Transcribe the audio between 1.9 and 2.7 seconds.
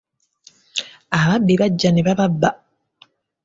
ne bababba.